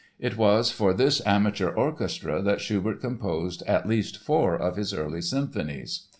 It 0.17 0.35
was 0.35 0.71
for 0.71 0.95
this 0.95 1.21
amateur 1.27 1.69
orchestra 1.69 2.41
that 2.41 2.59
Schubert 2.59 3.01
composed 3.01 3.61
at 3.67 3.87
least 3.87 4.17
four 4.17 4.55
of 4.55 4.75
his 4.75 4.95
early 4.95 5.21
symphonies. 5.21 6.07